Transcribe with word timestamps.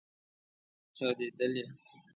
چاودیدلې 0.95 1.63